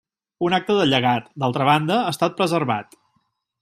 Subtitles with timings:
[0.47, 3.03] Un acte de llegat, d'altra banda, ha estat preservat.